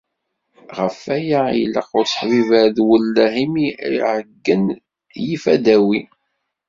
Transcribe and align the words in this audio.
Ɣef 0.77 0.97
waya 1.05 1.41
ilaq, 1.63 1.89
useḥbiber 1.99 2.65
d 2.75 2.77
uwelleh, 2.83 3.33
imi 3.43 3.67
aɛeyyen 3.85 4.65
yif 5.25 5.43
adawi. 5.55 6.01